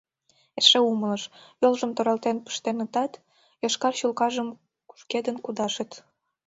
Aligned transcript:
Эше 0.59 0.79
умылыш: 0.91 1.23
йолжым 1.61 1.91
торалтен 1.97 2.37
пыштенытат, 2.45 3.11
йошкар 3.61 3.93
чулкажым 3.99 4.49
кушкедын 4.89 5.37
кудашыт. 5.45 5.91